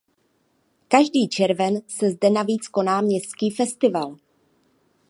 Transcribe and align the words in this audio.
Každý 0.87 1.27
červen 1.29 1.81
se 1.87 2.09
zde 2.09 2.29
navíc 2.29 2.67
koná 2.67 3.01
městský 3.01 3.49
festival. 3.51 4.15